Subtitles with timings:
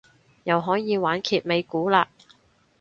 [0.45, 2.07] 又可以玩揭尾故嘞